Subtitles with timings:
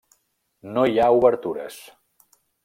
[0.77, 1.79] No hi ha obertures.